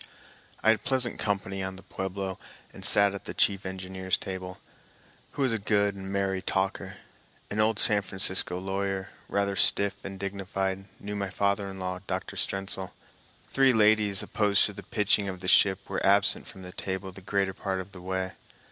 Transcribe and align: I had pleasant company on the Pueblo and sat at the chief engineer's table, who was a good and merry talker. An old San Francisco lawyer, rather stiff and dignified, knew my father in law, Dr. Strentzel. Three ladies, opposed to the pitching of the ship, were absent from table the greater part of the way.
I 0.63 0.69
had 0.71 0.83
pleasant 0.83 1.19
company 1.19 1.61
on 1.61 1.75
the 1.75 1.83
Pueblo 1.83 2.39
and 2.73 2.83
sat 2.83 3.13
at 3.13 3.25
the 3.25 3.35
chief 3.35 3.67
engineer's 3.67 4.17
table, 4.17 4.57
who 5.33 5.43
was 5.43 5.53
a 5.53 5.59
good 5.59 5.93
and 5.93 6.11
merry 6.11 6.41
talker. 6.41 6.97
An 7.51 7.59
old 7.59 7.77
San 7.77 8.01
Francisco 8.01 8.57
lawyer, 8.57 9.09
rather 9.29 9.55
stiff 9.55 10.03
and 10.03 10.19
dignified, 10.19 10.87
knew 10.99 11.15
my 11.15 11.29
father 11.29 11.69
in 11.69 11.77
law, 11.77 11.99
Dr. 12.07 12.35
Strentzel. 12.35 12.93
Three 13.51 13.73
ladies, 13.73 14.23
opposed 14.23 14.65
to 14.65 14.73
the 14.73 14.81
pitching 14.81 15.29
of 15.29 15.39
the 15.39 15.47
ship, 15.47 15.87
were 15.87 16.03
absent 16.03 16.47
from 16.47 16.63
table 16.71 17.11
the 17.11 17.21
greater 17.21 17.53
part 17.53 17.79
of 17.79 17.91
the 17.91 18.01
way. 18.01 18.31